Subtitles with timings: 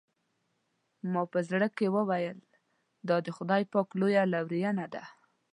[1.11, 2.39] ما په زړه کې وویل
[3.07, 5.03] دا د خدای پاک لویه لورېینه ده.